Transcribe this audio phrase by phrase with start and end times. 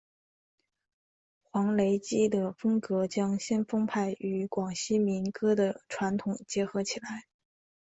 [1.51, 7.25] 黄雷基的风格将先锋派与广西民歌的传统结合起来。